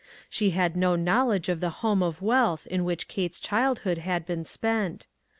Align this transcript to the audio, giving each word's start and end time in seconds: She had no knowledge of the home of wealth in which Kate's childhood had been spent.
She 0.31 0.49
had 0.49 0.75
no 0.75 0.95
knowledge 0.95 1.47
of 1.47 1.59
the 1.59 1.69
home 1.85 2.01
of 2.01 2.23
wealth 2.23 2.65
in 2.65 2.83
which 2.83 3.07
Kate's 3.07 3.39
childhood 3.39 3.99
had 3.99 4.25
been 4.25 4.45
spent. 4.45 5.05